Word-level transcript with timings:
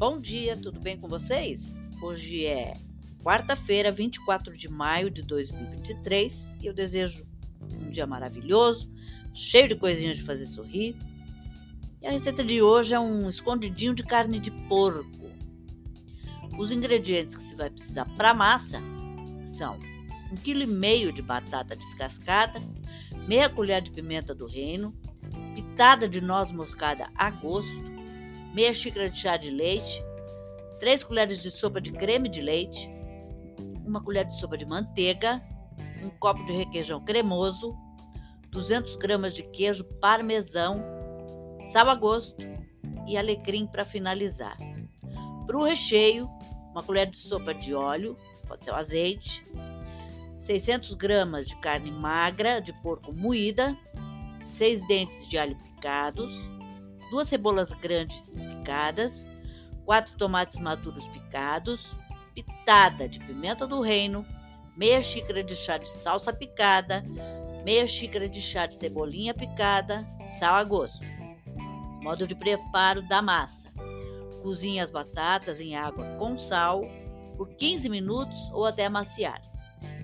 Bom 0.00 0.18
dia, 0.18 0.56
tudo 0.56 0.80
bem 0.80 0.96
com 0.96 1.06
vocês? 1.06 1.60
Hoje 2.00 2.46
é 2.46 2.72
quarta-feira, 3.22 3.92
24 3.92 4.56
de 4.56 4.66
maio 4.66 5.10
de 5.10 5.20
2023 5.20 6.32
e 6.62 6.66
eu 6.66 6.72
desejo 6.72 7.22
um 7.78 7.90
dia 7.90 8.06
maravilhoso, 8.06 8.90
cheio 9.34 9.68
de 9.68 9.74
coisinhas 9.74 10.16
de 10.16 10.22
fazer 10.22 10.46
sorrir. 10.46 10.96
E 12.00 12.06
a 12.06 12.12
receita 12.12 12.42
de 12.42 12.62
hoje 12.62 12.94
é 12.94 12.98
um 12.98 13.28
escondidinho 13.28 13.94
de 13.94 14.02
carne 14.02 14.40
de 14.40 14.50
porco. 14.68 15.28
Os 16.58 16.72
ingredientes 16.72 17.36
que 17.36 17.44
você 17.44 17.54
vai 17.54 17.68
precisar 17.68 18.06
para 18.16 18.30
a 18.30 18.34
massa 18.34 18.80
são 19.58 19.78
um 20.32 20.34
quilo 20.34 20.62
e 20.62 20.66
meio 20.66 21.12
de 21.12 21.20
batata 21.20 21.76
descascada, 21.76 22.58
meia 23.28 23.50
colher 23.50 23.82
de 23.82 23.90
pimenta 23.90 24.34
do 24.34 24.46
reino, 24.46 24.94
pitada 25.54 26.08
de 26.08 26.22
noz 26.22 26.50
moscada 26.50 27.10
a 27.14 27.30
gosto, 27.30 27.89
meia 28.52 28.74
xícara 28.74 29.08
de 29.10 29.18
chá 29.18 29.36
de 29.36 29.50
leite, 29.50 30.02
3 30.80 31.04
colheres 31.04 31.42
de 31.42 31.50
sopa 31.50 31.80
de 31.80 31.90
creme 31.92 32.28
de 32.28 32.40
leite, 32.40 32.88
uma 33.86 34.02
colher 34.02 34.24
de 34.24 34.38
sopa 34.38 34.56
de 34.56 34.66
manteiga, 34.66 35.42
um 36.02 36.10
copo 36.18 36.44
de 36.46 36.52
requeijão 36.52 37.04
cremoso, 37.04 37.76
200 38.50 38.96
gramas 38.96 39.34
de 39.34 39.42
queijo 39.42 39.84
parmesão, 40.00 40.82
sal 41.72 41.88
a 41.88 41.94
gosto 41.94 42.42
e 43.06 43.16
alecrim 43.16 43.66
para 43.66 43.84
finalizar. 43.84 44.56
Para 45.46 45.58
o 45.58 45.64
recheio, 45.64 46.28
uma 46.70 46.82
colher 46.82 47.08
de 47.10 47.16
sopa 47.16 47.52
de 47.52 47.74
óleo, 47.74 48.16
pode 48.46 48.64
ser 48.64 48.70
o 48.70 48.76
azeite, 48.76 49.46
600 50.46 50.94
gramas 50.94 51.46
de 51.46 51.54
carne 51.56 51.90
magra 51.90 52.60
de 52.60 52.72
porco 52.82 53.12
moída, 53.12 53.76
6 54.56 54.86
dentes 54.88 55.28
de 55.28 55.38
alho 55.38 55.56
picados, 55.56 56.32
duas 57.10 57.28
cebolas 57.28 57.70
grandes 57.72 58.18
picadas, 58.30 59.12
quatro 59.84 60.16
tomates 60.16 60.58
maduros 60.60 61.04
picados, 61.08 61.84
pitada 62.34 63.08
de 63.08 63.18
pimenta 63.18 63.66
do 63.66 63.80
reino, 63.80 64.24
meia 64.76 65.02
xícara 65.02 65.42
de 65.42 65.56
chá 65.56 65.76
de 65.76 65.90
salsa 65.98 66.32
picada, 66.32 67.04
meia 67.64 67.86
xícara 67.88 68.28
de 68.28 68.40
chá 68.40 68.66
de 68.66 68.76
cebolinha 68.76 69.34
picada, 69.34 70.06
sal 70.38 70.54
a 70.54 70.64
gosto. 70.64 71.04
Modo 72.02 72.26
de 72.26 72.34
preparo 72.34 73.02
da 73.08 73.20
massa: 73.20 73.70
cozinhe 74.42 74.80
as 74.80 74.90
batatas 74.90 75.60
em 75.60 75.76
água 75.76 76.04
com 76.18 76.38
sal 76.38 76.82
por 77.36 77.48
15 77.56 77.88
minutos 77.88 78.36
ou 78.52 78.64
até 78.64 78.86
amaciar. 78.86 79.42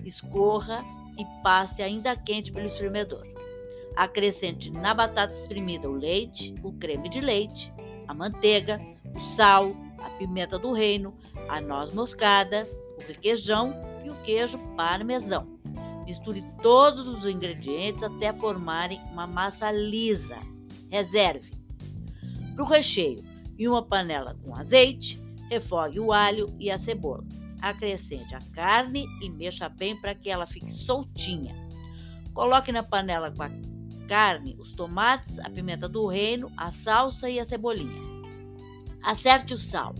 Escorra 0.05 0.83
e 1.17 1.25
passe 1.41 1.81
ainda 1.81 2.15
quente 2.15 2.51
pelo 2.51 2.67
espremedor. 2.67 3.36
Acrescente 3.97 4.69
na 4.69 4.93
batata 4.93 5.33
espremida 5.33 5.89
o 5.89 5.91
leite, 5.91 6.53
o 6.61 6.71
creme 6.73 7.09
de 7.09 7.19
leite, 7.19 7.73
a 8.07 8.13
manteiga, 8.13 8.79
o 9.15 9.35
sal, 9.35 9.69
a 9.97 10.07
pimenta 10.11 10.59
do 10.59 10.71
reino, 10.71 11.15
a 11.49 11.59
noz 11.59 11.91
moscada, 11.95 12.67
o 12.95 13.07
requeijão 13.07 13.73
e 14.05 14.11
o 14.11 14.15
queijo 14.21 14.55
parmesão. 14.75 15.47
Misture 16.05 16.45
todos 16.61 17.07
os 17.07 17.25
ingredientes 17.25 18.03
até 18.03 18.31
formarem 18.33 19.01
uma 19.11 19.25
massa 19.25 19.71
lisa. 19.71 20.37
Reserve. 20.91 21.49
Para 22.53 22.63
o 22.63 22.67
recheio, 22.67 23.23
em 23.57 23.67
uma 23.67 23.81
panela 23.81 24.37
com 24.43 24.55
azeite, 24.55 25.19
refogue 25.49 25.99
o 25.99 26.13
alho 26.13 26.45
e 26.59 26.69
a 26.69 26.77
cebola. 26.77 27.23
Acrescente 27.59 28.35
a 28.35 28.39
carne 28.53 29.07
e 29.23 29.27
mexa 29.27 29.67
bem 29.67 29.99
para 29.99 30.13
que 30.13 30.29
ela 30.29 30.45
fique 30.45 30.71
soltinha. 30.85 31.55
Coloque 32.31 32.71
na 32.71 32.83
panela 32.83 33.33
com 33.35 33.41
a 33.41 33.49
carne, 34.07 34.55
os 34.57 34.71
tomates, 34.71 35.37
a 35.39 35.49
pimenta 35.49 35.87
do 35.87 36.07
reino, 36.07 36.51
a 36.57 36.71
salsa 36.71 37.29
e 37.29 37.39
a 37.39 37.45
cebolinha. 37.45 38.01
Acerte 39.03 39.53
o 39.53 39.57
sal 39.57 39.93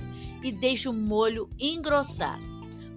e 0.44 0.52
deixe 0.52 0.88
o 0.88 0.94
molho 0.94 1.50
engrossar. 1.60 2.40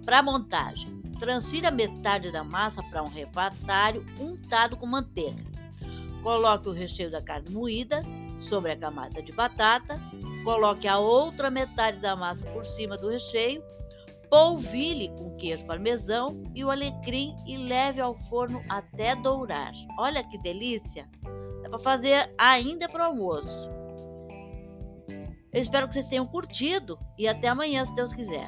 Para 0.05 0.23
montagem, 0.23 0.87
transfira 1.19 1.69
metade 1.69 2.31
da 2.31 2.43
massa 2.43 2.81
para 2.83 3.03
um 3.03 3.09
refratário 3.09 4.05
untado 4.19 4.77
com 4.77 4.87
manteiga. 4.87 5.43
Coloque 6.23 6.69
o 6.69 6.73
recheio 6.73 7.11
da 7.11 7.21
carne 7.21 7.49
moída 7.51 7.99
sobre 8.49 8.71
a 8.71 8.77
camada 8.77 9.21
de 9.21 9.31
batata, 9.31 9.99
coloque 10.43 10.87
a 10.87 10.97
outra 10.97 11.51
metade 11.51 11.99
da 11.99 12.15
massa 12.15 12.43
por 12.51 12.65
cima 12.65 12.97
do 12.97 13.09
recheio 13.09 13.63
polvilhe 14.31 15.09
com 15.09 15.35
queijo 15.35 15.65
parmesão 15.65 16.41
e 16.55 16.63
o 16.63 16.71
alecrim 16.71 17.35
e 17.45 17.57
leve 17.57 17.99
ao 17.99 18.15
forno 18.29 18.63
até 18.69 19.13
dourar. 19.13 19.73
Olha 19.99 20.23
que 20.23 20.37
delícia! 20.37 21.05
Dá 21.61 21.69
para 21.69 21.79
fazer 21.79 22.33
ainda 22.37 22.87
para 22.87 23.03
o 23.03 23.07
almoço. 23.07 23.69
Eu 25.53 25.61
espero 25.61 25.85
que 25.89 25.95
vocês 25.95 26.07
tenham 26.07 26.25
curtido 26.25 26.97
e 27.17 27.27
até 27.27 27.49
amanhã, 27.49 27.85
se 27.85 27.93
Deus 27.93 28.13
quiser. 28.13 28.47